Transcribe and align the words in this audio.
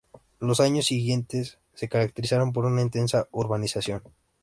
Los 0.39 0.59
años 0.61 0.87
siguientes 0.87 1.59
se 1.75 1.87
caracterizaron 1.87 2.53
por 2.53 2.65
una 2.65 2.81
intensa 2.81 3.27
urbanización. 3.29 4.01